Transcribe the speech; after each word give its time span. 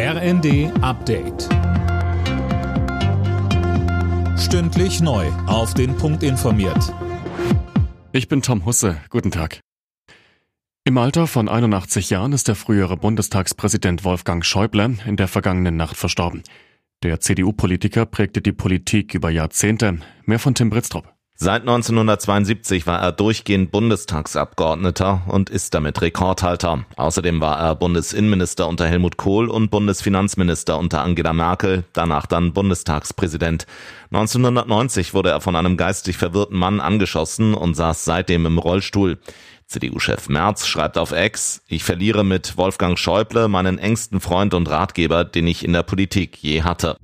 RND 0.00 0.70
Update. 0.80 1.48
Stündlich 4.38 5.00
neu. 5.00 5.26
Auf 5.48 5.74
den 5.74 5.96
Punkt 5.96 6.22
informiert. 6.22 6.94
Ich 8.12 8.28
bin 8.28 8.40
Tom 8.40 8.64
Husse. 8.64 8.98
Guten 9.10 9.32
Tag. 9.32 9.58
Im 10.84 10.98
Alter 10.98 11.26
von 11.26 11.48
81 11.48 12.10
Jahren 12.10 12.32
ist 12.32 12.46
der 12.46 12.54
frühere 12.54 12.96
Bundestagspräsident 12.96 14.04
Wolfgang 14.04 14.44
Schäuble 14.44 14.98
in 15.04 15.16
der 15.16 15.26
vergangenen 15.26 15.76
Nacht 15.76 15.96
verstorben. 15.96 16.44
Der 17.02 17.18
CDU-Politiker 17.18 18.06
prägte 18.06 18.40
die 18.40 18.52
Politik 18.52 19.14
über 19.14 19.30
Jahrzehnte. 19.30 19.98
Mehr 20.24 20.38
von 20.38 20.54
Tim 20.54 20.70
Britztrup. 20.70 21.12
Seit 21.40 21.60
1972 21.62 22.88
war 22.88 23.00
er 23.00 23.12
durchgehend 23.12 23.70
Bundestagsabgeordneter 23.70 25.22
und 25.28 25.50
ist 25.50 25.72
damit 25.72 26.02
Rekordhalter. 26.02 26.84
Außerdem 26.96 27.40
war 27.40 27.60
er 27.60 27.76
Bundesinnenminister 27.76 28.66
unter 28.66 28.88
Helmut 28.88 29.18
Kohl 29.18 29.48
und 29.48 29.70
Bundesfinanzminister 29.70 30.76
unter 30.76 31.00
Angela 31.04 31.32
Merkel, 31.32 31.84
danach 31.92 32.26
dann 32.26 32.54
Bundestagspräsident. 32.54 33.66
1990 34.10 35.14
wurde 35.14 35.30
er 35.30 35.40
von 35.40 35.54
einem 35.54 35.76
geistig 35.76 36.16
verwirrten 36.16 36.58
Mann 36.58 36.80
angeschossen 36.80 37.54
und 37.54 37.74
saß 37.74 38.04
seitdem 38.04 38.44
im 38.44 38.58
Rollstuhl. 38.58 39.18
CDU-Chef 39.68 40.28
Merz 40.28 40.66
schreibt 40.66 40.98
auf 40.98 41.12
Ex, 41.12 41.62
ich 41.68 41.84
verliere 41.84 42.24
mit 42.24 42.56
Wolfgang 42.56 42.98
Schäuble 42.98 43.46
meinen 43.46 43.78
engsten 43.78 44.18
Freund 44.18 44.54
und 44.54 44.68
Ratgeber, 44.68 45.24
den 45.24 45.46
ich 45.46 45.64
in 45.64 45.72
der 45.72 45.84
Politik 45.84 46.38
je 46.38 46.62
hatte. 46.62 46.96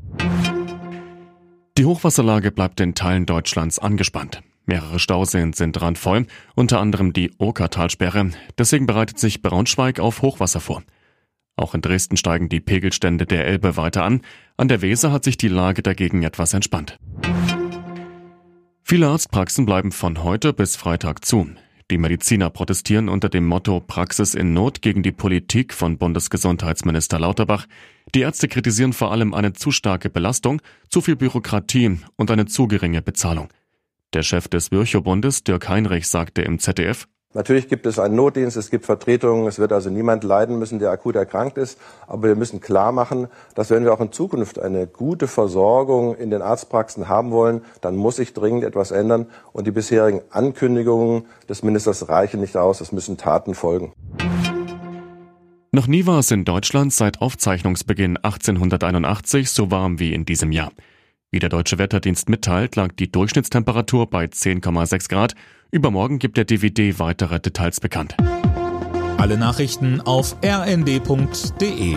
Die 1.76 1.86
Hochwasserlage 1.86 2.52
bleibt 2.52 2.78
in 2.80 2.94
Teilen 2.94 3.26
Deutschlands 3.26 3.80
angespannt. 3.80 4.42
Mehrere 4.64 5.00
Stauseen 5.00 5.52
sind 5.54 5.80
randvoll, 5.82 6.26
unter 6.54 6.78
anderem 6.78 7.12
die 7.12 7.32
Okertalsperre. 7.38 8.30
Deswegen 8.56 8.86
bereitet 8.86 9.18
sich 9.18 9.42
Braunschweig 9.42 9.98
auf 9.98 10.22
Hochwasser 10.22 10.60
vor. 10.60 10.84
Auch 11.56 11.74
in 11.74 11.80
Dresden 11.80 12.16
steigen 12.16 12.48
die 12.48 12.60
Pegelstände 12.60 13.26
der 13.26 13.46
Elbe 13.46 13.76
weiter 13.76 14.04
an. 14.04 14.22
An 14.56 14.68
der 14.68 14.82
Weser 14.82 15.10
hat 15.10 15.24
sich 15.24 15.36
die 15.36 15.48
Lage 15.48 15.82
dagegen 15.82 16.22
etwas 16.22 16.54
entspannt. 16.54 16.96
Viele 18.84 19.08
Arztpraxen 19.08 19.66
bleiben 19.66 19.90
von 19.90 20.22
heute 20.22 20.52
bis 20.52 20.76
Freitag 20.76 21.24
zu. 21.24 21.48
Die 21.90 21.98
Mediziner 21.98 22.48
protestieren 22.48 23.10
unter 23.10 23.28
dem 23.28 23.46
Motto 23.46 23.80
Praxis 23.80 24.34
in 24.34 24.54
Not 24.54 24.80
gegen 24.80 25.02
die 25.02 25.12
Politik 25.12 25.74
von 25.74 25.98
Bundesgesundheitsminister 25.98 27.18
Lauterbach. 27.18 27.66
Die 28.14 28.20
Ärzte 28.20 28.48
kritisieren 28.48 28.94
vor 28.94 29.12
allem 29.12 29.34
eine 29.34 29.52
zu 29.52 29.70
starke 29.70 30.08
Belastung, 30.08 30.62
zu 30.88 31.02
viel 31.02 31.16
Bürokratie 31.16 31.98
und 32.16 32.30
eine 32.30 32.46
zu 32.46 32.68
geringe 32.68 33.02
Bezahlung. 33.02 33.48
Der 34.14 34.22
Chef 34.22 34.48
des 34.48 34.70
Virchow-Bundes, 34.70 35.44
Dirk 35.44 35.68
Heinrich, 35.68 36.08
sagte 36.08 36.40
im 36.42 36.58
ZDF, 36.58 37.06
Natürlich 37.34 37.68
gibt 37.68 37.84
es 37.84 37.98
einen 37.98 38.14
Notdienst, 38.14 38.56
es 38.56 38.70
gibt 38.70 38.86
Vertretungen, 38.86 39.48
es 39.48 39.58
wird 39.58 39.72
also 39.72 39.90
niemand 39.90 40.22
leiden 40.22 40.56
müssen, 40.56 40.78
der 40.78 40.92
akut 40.92 41.16
erkrankt 41.16 41.58
ist. 41.58 41.80
Aber 42.06 42.28
wir 42.28 42.36
müssen 42.36 42.60
klar 42.60 42.92
machen, 42.92 43.26
dass 43.56 43.70
wenn 43.70 43.84
wir 43.84 43.92
auch 43.92 44.00
in 44.00 44.12
Zukunft 44.12 44.60
eine 44.60 44.86
gute 44.86 45.26
Versorgung 45.26 46.14
in 46.14 46.30
den 46.30 46.42
Arztpraxen 46.42 47.08
haben 47.08 47.32
wollen, 47.32 47.62
dann 47.80 47.96
muss 47.96 48.16
sich 48.16 48.34
dringend 48.34 48.62
etwas 48.62 48.92
ändern. 48.92 49.26
Und 49.52 49.66
die 49.66 49.72
bisherigen 49.72 50.20
Ankündigungen 50.30 51.26
des 51.48 51.64
Ministers 51.64 52.08
reichen 52.08 52.40
nicht 52.40 52.56
aus, 52.56 52.80
es 52.80 52.92
müssen 52.92 53.16
Taten 53.16 53.54
folgen. 53.54 53.92
Noch 55.72 55.88
nie 55.88 56.06
war 56.06 56.20
es 56.20 56.30
in 56.30 56.44
Deutschland 56.44 56.92
seit 56.92 57.20
Aufzeichnungsbeginn 57.20 58.16
1881 58.18 59.50
so 59.50 59.72
warm 59.72 59.98
wie 59.98 60.14
in 60.14 60.24
diesem 60.24 60.52
Jahr. 60.52 60.70
Wie 61.34 61.40
der 61.40 61.48
Deutsche 61.48 61.78
Wetterdienst 61.78 62.28
mitteilt, 62.28 62.76
lag 62.76 62.92
die 62.92 63.10
Durchschnittstemperatur 63.10 64.08
bei 64.08 64.26
10,6 64.26 65.08
Grad. 65.08 65.34
Übermorgen 65.72 66.20
gibt 66.20 66.36
der 66.36 66.44
DVD 66.44 67.00
weitere 67.00 67.40
Details 67.40 67.80
bekannt. 67.80 68.14
Alle 69.18 69.36
Nachrichten 69.36 70.00
auf 70.00 70.36
rnd.de 70.44 71.96